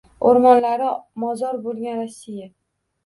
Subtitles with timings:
[0.27, 0.87] O’rmonlari
[1.25, 2.49] mozor bo’lgan Rossiya